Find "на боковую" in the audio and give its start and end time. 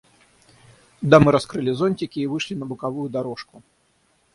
2.55-3.07